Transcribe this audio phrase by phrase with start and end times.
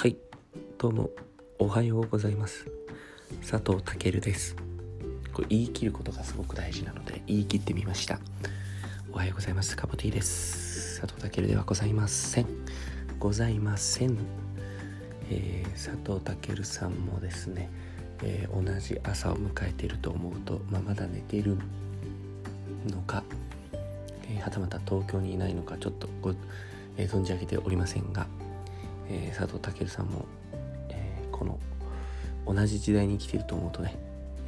[0.00, 0.16] はい
[0.78, 1.10] どうも
[1.58, 2.64] おはようございます。
[3.46, 4.56] 佐藤健です。
[5.34, 8.18] これ言い切ることがすごく大事なので言い切ってみました。
[9.12, 9.76] おはようございます。
[9.76, 11.02] カボティです。
[11.02, 12.46] 佐藤健ではございません。
[13.18, 14.16] ございません、
[15.30, 17.68] えー、佐藤健さんもですね、
[18.22, 21.58] えー、同じ朝を迎えていると思うと、まあ、まだ寝ている
[22.88, 23.22] のか、
[24.30, 26.30] えー、はたまた東京にいないのかちょっとご、
[26.96, 28.26] え存じ上げておりませんが
[29.10, 30.24] えー、佐藤健さんも、
[30.88, 31.58] えー、この
[32.46, 33.96] 同じ時代に生きてると思うとね、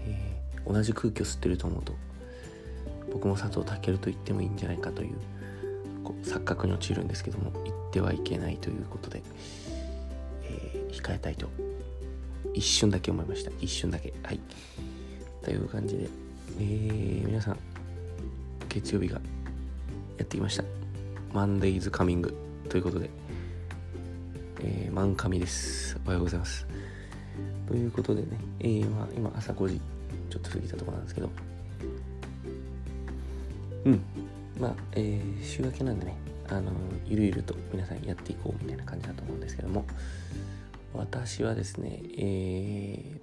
[0.07, 1.95] えー、同じ空気を吸ってると思うと
[3.13, 5.17] 僕も佐藤健と言ってもいいんじゃないかという
[6.23, 9.23] 錯覚に陥るんですけども言ってはいけないということで、
[10.45, 11.49] え控えたいと
[12.55, 13.51] 一瞬だけ思いました。
[13.61, 14.13] 一瞬だけ。
[14.23, 14.41] はい。
[15.43, 16.09] という感じで、
[16.61, 17.59] え、皆さん
[18.69, 19.15] 月曜日が
[20.19, 20.65] やってきました。
[21.33, 22.35] マンデイズカミング
[22.69, 23.22] ということで。
[24.65, 25.99] えー、マンカミです。
[26.05, 26.67] おはようございます。
[27.67, 28.29] ということでね、
[28.61, 29.81] えー、ま、今朝5時
[30.31, 31.31] ちょっと過ぎたところなんですけど、
[33.87, 34.01] うん、
[34.61, 36.17] まあ、えー、週明けなんでね、
[36.49, 36.71] あの、
[37.05, 39.85] ゆるゆると皆さんやっていこうみたいな感じだと思うんですけども、
[40.95, 43.21] 私はですね、え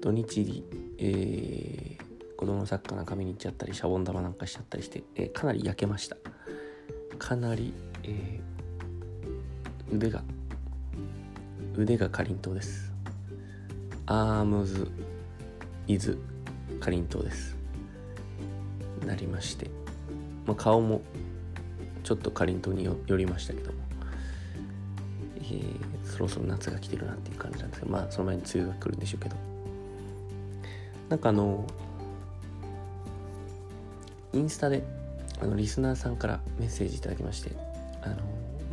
[0.00, 0.64] ー、土日に、
[0.98, 6.16] えー、子供のサッカーなんか見に行っちゃったり、シャボン玉なんかしちゃったりして、えー、かなり焼けました。
[7.16, 7.72] かなり、
[8.02, 8.53] えー、
[9.92, 10.22] 腕が
[11.76, 12.92] 腕がかりんとうです。
[14.06, 14.90] アームズ
[15.86, 16.18] イズ
[16.80, 17.56] かりんとうです。
[19.06, 19.70] なりまして、
[20.46, 21.02] まあ、顔も
[22.02, 23.78] ちょっとかりんとうによりましたけども、
[25.38, 29.36] えー、そろそろ夏が来てるなっていう感じなんですけどまあその前に梅雨が来るんでしょうけど。
[31.08, 31.66] なんかあの
[34.32, 34.82] インスタで
[35.40, 37.52] あのリスナーさんからメッセージいただきまして
[38.02, 38.16] あの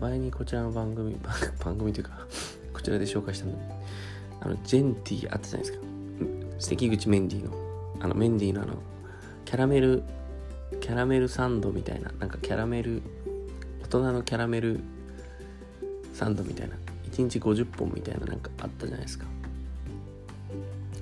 [0.02, 1.16] 前にこちらの番組
[1.64, 2.26] 番組というか
[2.74, 3.54] こちらで紹介したの
[4.42, 5.86] あのジェンティあったじゃないですか。
[6.58, 7.52] 関口メンディーの
[8.00, 8.74] あのメンディーのあの
[9.46, 10.02] キャラメル
[10.80, 13.04] キャラメルサンドみたいななんかキャラメル
[13.84, 14.80] 大人のキャラメル
[16.14, 16.76] サンドみたいな
[17.12, 19.28] 1日50本みたいななんかあったじゃないですか。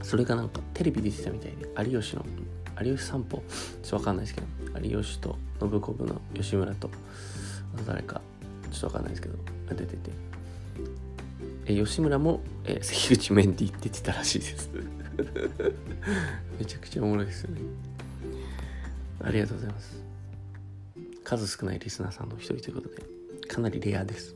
[0.01, 2.25] それがなんかテレビ出てたみたいで有吉の
[2.81, 3.43] 有吉散歩ちょ
[3.87, 4.47] っとわかんないですけど
[4.85, 6.89] 有吉と信子部の吉村と
[7.85, 8.21] 誰か
[8.71, 9.37] ちょっとわかんないですけど。
[9.69, 10.11] 出てて。
[11.65, 14.69] え吉村も、え関口メンディーって言ってたらしいです。
[16.57, 17.61] めちゃくちゃおもろいですよね。
[19.21, 20.03] ありがとうございます。
[21.23, 23.03] 数少ないリスナーさんの一人ということで
[23.47, 24.33] かなりレアです。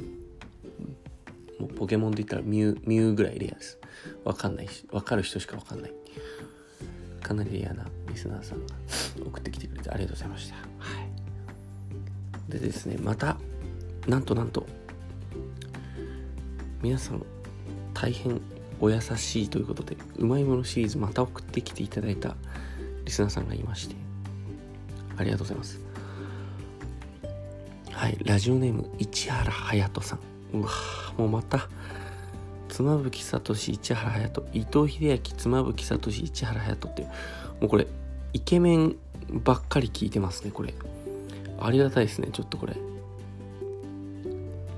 [1.59, 3.79] もうポケモンで言ったらミュウミュウぐらいレアです。
[4.23, 4.67] わかんない。
[4.67, 5.93] しわかる人しかわかんない。
[7.21, 8.75] かなりレアなリスナーさんが
[9.25, 10.55] 送ってきてくれてありがとうございました。
[10.55, 10.61] は
[11.01, 12.51] い。
[12.51, 13.37] でですねまた
[14.07, 14.65] なんとなんと
[16.81, 17.23] 皆さん
[17.93, 18.41] 大変
[18.81, 22.35] お優しいということでうまいものシリーズまた送ってきていただいた
[23.05, 23.95] リスナーさんがいまして
[25.17, 25.79] ありがとうございます。
[27.91, 30.19] はいラジオネーム市原隼人さん。
[30.57, 30.69] うわ
[31.17, 31.69] もうまた
[32.67, 34.45] 妻夫木聡市原隼人。
[34.51, 37.09] 伊藤英明妻夫木聡市原隼人っても
[37.63, 37.87] うこれ
[38.33, 38.97] イケメン
[39.31, 40.73] ばっかり聞いてますねこれ。
[41.59, 42.75] ありがたいですねちょっとこれ。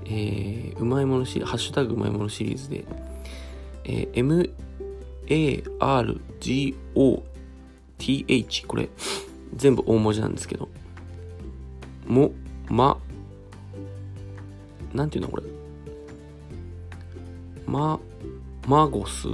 [0.08, 2.84] えー、うまいものシリーズ、ハッシュタグうまいものシリーズで、
[3.84, 4.52] えー、
[6.94, 8.88] MARGOTH、これ、
[9.54, 10.68] 全部大文字なんですけど、
[12.06, 12.30] も、
[12.68, 12.98] ま、
[14.94, 15.42] なんていうのこれ？
[17.66, 17.98] ま、
[18.68, 19.32] マゴスっ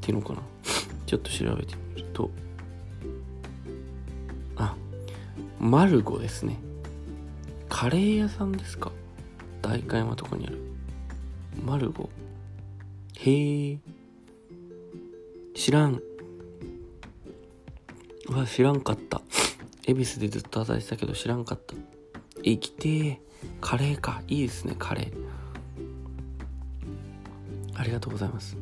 [0.00, 0.40] ていうのかな？
[1.06, 2.30] ちょっと調べてみると、
[4.54, 4.76] あ、
[5.58, 6.56] マルゴですね。
[7.78, 8.90] カレー屋さんですか？
[9.60, 10.58] 代官山とかにある。
[11.62, 12.08] マルゴ。
[13.18, 13.78] へえ
[15.54, 16.00] 知らん。
[18.30, 19.20] わ知らんかった。
[19.86, 21.74] 恵比寿でずっと働いてたけど知らんかった。
[22.42, 23.20] 生きて
[23.60, 24.22] カレーか。
[24.26, 25.12] いいですねカレー。
[27.78, 28.56] ありがとうございます。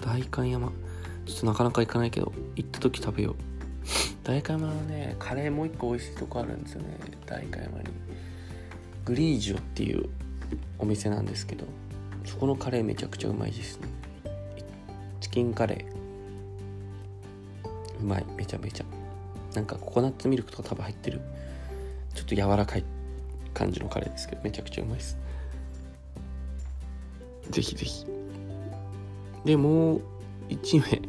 [0.00, 0.72] 代官山。
[1.26, 3.55] ちょっとなかなか行かないけど行った時食べよう。
[4.26, 6.98] 代官山はねカレーもう一個美味しいとこあるんですよね。
[7.26, 7.84] 代官山に。
[9.04, 10.08] グリージョっていう
[10.80, 11.64] お店なんですけど
[12.24, 13.86] そこのカレーめちゃくちゃうまいですね。
[15.20, 15.92] チキンカレー。
[18.00, 18.26] うまい。
[18.36, 18.84] めちゃめちゃ。
[19.54, 21.20] なんかココナッツミルクとか多分入ってる。
[22.12, 22.84] ちょっと柔らかい
[23.54, 25.16] 感じのカレーですけどめちゃくちゃうまいです。
[27.50, 28.04] ぜひぜひ。
[29.44, 30.02] でもう
[30.48, 31.00] 1名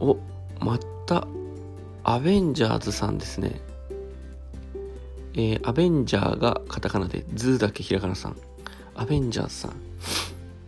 [0.00, 0.18] お
[0.58, 1.24] また
[2.04, 3.60] アベンジャーズさんですね
[5.34, 8.36] えー、アベンジャーがカタカナで、ズーだけひらがなさん。
[8.94, 9.72] アベンジャーズさん。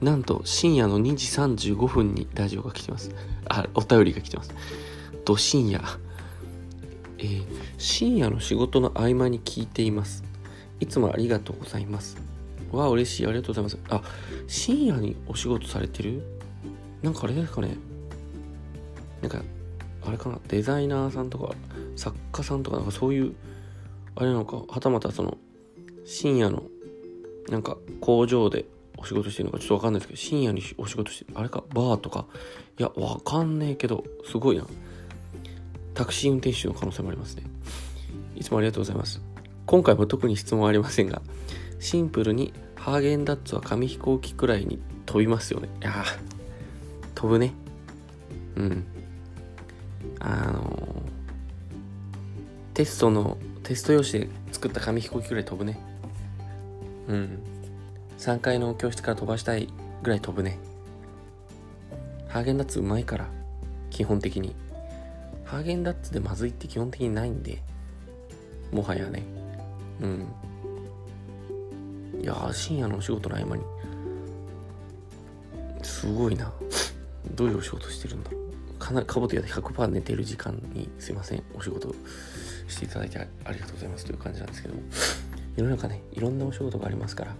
[0.04, 3.10] なんと、深夜の2時35分にラジオが来てます。
[3.48, 4.54] あ、お便りが来てます。
[5.25, 5.82] ど深夜。
[7.19, 7.46] えー、
[7.78, 10.25] 深夜の仕事の合間に聞いています。
[10.81, 12.16] いつもありがとうございます。
[12.72, 13.26] わあ、嬉しい。
[13.26, 13.78] ありがとうございます。
[13.90, 14.02] あ、
[14.46, 16.22] 深夜にお仕事されてる？
[17.02, 17.76] なんかあれですかね。
[19.20, 19.42] なんか、
[20.06, 20.39] あれかな？
[20.49, 21.55] デザイナーさんとか、
[21.97, 23.35] 作家さんとか、なんかそういう、
[24.17, 25.39] あれなのか、はたまたその、
[26.05, 26.65] 深夜の、
[27.49, 28.67] なんか工場で
[28.97, 32.27] お仕事してるのかちょっとわかんないですけど、深夜にお仕事して、あれか、バーとか、
[32.79, 34.67] いや、わかんねえけど、すごいな。
[35.95, 37.45] タクシー運転手の可能性もありますね。
[38.35, 39.23] いつもありがとうございます。
[39.67, 41.23] 今回も特に質問ありませんが、
[41.81, 45.69] シンプルにハーゲンダッツは紙飛行機くらいに飛びますよね。
[45.81, 46.05] いや
[47.15, 47.55] 飛ぶね。
[48.56, 48.85] うん。
[50.26, 51.03] あの、
[52.73, 55.79] テストの、テスト用紙で作った紙飛行機くらい飛ぶね。
[57.09, 57.38] うん。
[58.19, 59.69] 3階の教室から飛ばしたい
[60.03, 60.59] ぐらい飛ぶね。
[62.29, 63.29] ハーゲンダッツうまいから、
[63.91, 64.56] 基本的に。
[65.44, 67.62] ハーゲンダッツでまずいって基本的にないんで、
[68.73, 69.23] もはやね。
[70.00, 70.27] うん。
[72.23, 73.62] いや深夜のお仕事の合間に、
[75.82, 76.50] すごいな。
[77.35, 78.44] どういうお仕事してるんだろう。
[78.84, 81.94] かなり、かぼてやで100%寝てる時間に、すいません、お仕事
[82.69, 84.82] していただいてありがとうございますという感じなんですけども。
[85.56, 87.34] 世の中ね、いろんなお仕事がありますから。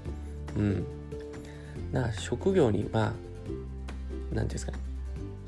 [0.57, 0.85] うん。
[1.93, 3.19] な職業に、まあ、何て
[4.33, 4.79] 言うんですかね、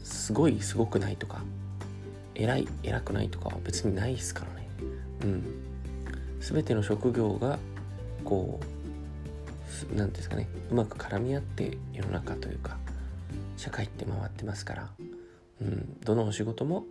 [0.02, 1.42] すごいすごくないとか、
[2.38, 4.68] 偉い偉くないとかは別にないですからね
[5.22, 5.42] うん
[6.40, 7.58] 全ての職業が
[8.24, 8.60] こ
[9.92, 12.76] う何ですかねうまく絡み合って世の中というか
[13.56, 14.90] 社会って回ってますから、
[15.60, 16.84] うん、どのお仕事も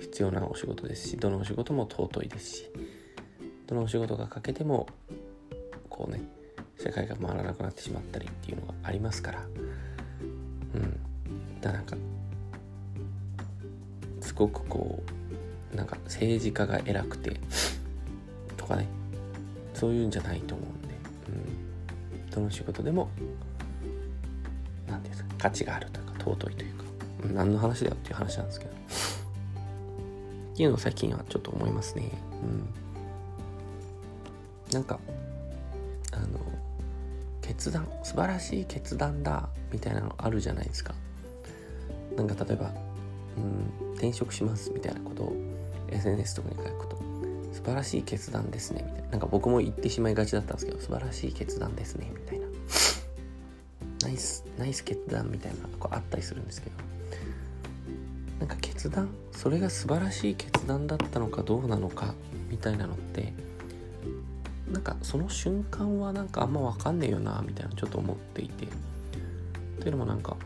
[0.00, 2.70] 必要なお仕事ですしどのお仕事も尊いですし
[3.66, 4.86] どのお仕事が欠けても
[5.88, 6.22] こうね
[6.82, 9.42] 社会が回らなくなってしまったりっていうのがありますから。
[10.74, 11.00] うん。
[11.60, 11.96] だなんか
[14.20, 15.00] すごくこ
[15.72, 17.38] うなんか政治家が偉くて
[18.56, 18.88] とかね。
[19.74, 20.94] そういうんじゃないと思うんで、
[22.24, 23.08] うん、どの仕事でも
[24.86, 26.81] 何ていうんですか価値があるというか尊いというか、
[27.28, 28.72] 何の話だよっていう話なんですけど。
[30.52, 32.10] っていうのを最近はちょっと思いますね。
[32.42, 32.68] うん。
[34.72, 34.98] なんか
[36.12, 36.38] あの
[37.40, 40.94] 決断素晴らしい決断だみたいなのあるじゃないですか。
[42.16, 42.72] なんか例えば
[43.36, 45.36] うん転職しますみたいなことを
[45.90, 46.96] SNS とかに書くと
[47.52, 49.10] 素晴らしい決断ですねみたいな。
[49.10, 52.46] なんか僕も言ってしまいがちだったんですけど素晴らしい決断ですねみたいな。
[54.04, 56.91] ナイスナイス決断みたいなとこあったりするんですけど。
[58.42, 62.12] なんか決断それが素晴らしい決断だったのかどうなのか
[62.48, 63.32] みたいなのって
[64.68, 68.66] なんかその瞬間はなんかあんま分かんねえよなみたいなちょっと思っていて。
[69.78, 70.36] というのもなんか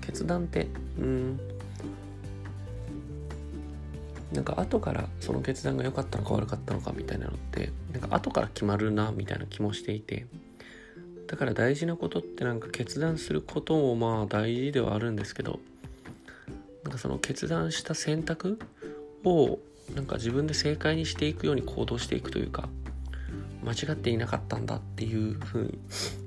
[0.00, 0.66] 決断って
[0.98, 1.40] うん
[4.32, 10.26] なんか後からその決断が良かったのか悪かったのかみたいなのってなんか後から決まるなみたいな気もしていて。
[11.28, 15.58] だから大事なことってなんか決断することもまあ大事ではあるんですけど
[16.86, 18.60] なんかその決断した選択
[19.24, 19.58] を
[19.92, 22.68] なんか自分で正解にしていくように行動していくというか
[23.64, 25.80] 間違っていなかったんだっていう風に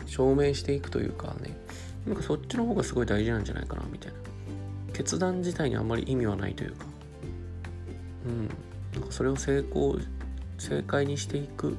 [0.05, 1.55] 証明していくというかね。
[2.05, 4.17] なんかそっちの方がすごい大事なんじゃないかなみたいな。
[4.91, 6.85] 決断自体にあんまり意味はないというか。
[8.25, 8.47] うん。
[8.99, 9.97] なんかそれを成功
[10.57, 11.77] 正解にしていく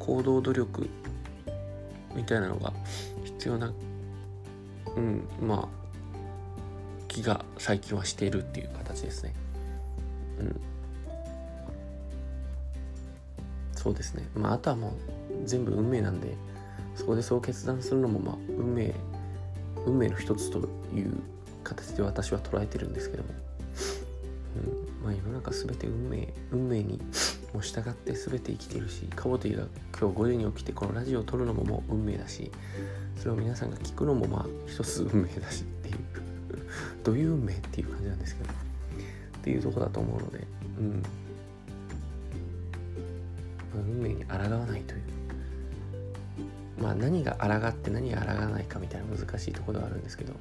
[0.00, 0.90] 行動努力
[2.16, 2.72] みたいなのが
[3.22, 3.72] 必要な
[4.96, 5.28] うん。
[5.40, 5.81] まあ
[7.12, 9.34] 気が最近はしているっていう形ですね。
[10.40, 10.60] うん。
[13.74, 14.26] そうですね。
[14.34, 14.92] まああとはもう
[15.44, 16.34] 全部運命なんで
[16.94, 18.94] そこでそう決断するのもまあ運命
[19.84, 20.60] 運命の一つと
[20.94, 21.12] いう
[21.62, 23.28] 形で私は捉えてるんですけども。
[24.56, 25.04] うん。
[25.04, 26.98] まあ、世の中全て運命運命に
[27.52, 29.64] もう従って全て生きてるしカボティが
[29.98, 32.52] 今日5時に起きてこのラジオを撮るのももう運命だし
[33.16, 35.64] それを皆さんが聞くのもまあ一つ運命だし。
[37.04, 38.50] どういう運命っていう感じなんですけど。
[38.50, 38.54] っ
[39.42, 40.46] ていうとこだと思うので。
[40.78, 41.02] うん、
[43.74, 45.02] まあ、運命に抗わないという。
[46.80, 50.32] まあ何が抗って何が抗わないかみたいな難しいところではあるんですけど。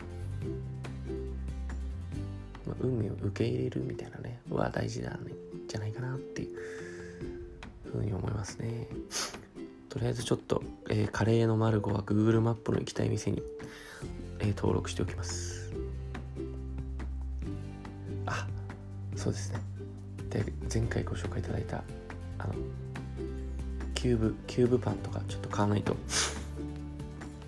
[2.68, 5.28] まあ、運命を受け入れるみたいなねは大事なん
[5.68, 8.88] じゃないかなっていうふうに思いますね。
[9.90, 13.44] とりあえずちょっと、えー、カレーのマルゴは Google マップの行きたい店に、
[14.40, 15.61] えー、登録しておきます。
[19.22, 19.60] そうですね。
[20.32, 21.84] で前回ご紹介いただいた
[22.40, 22.54] あの
[23.94, 25.96] キューブキューブパンとかちょっと買わないと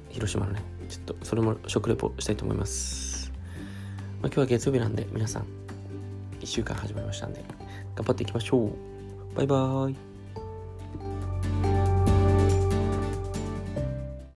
[0.10, 3.32] 広島のねちょっとそれも食レポしたいと思います、
[4.22, 5.46] まあ、今日は月曜日なんで皆さん
[6.42, 7.44] 1週間始まりましたんで
[7.96, 9.36] 頑張っていきましょう。
[9.36, 10.13] バイバーイ。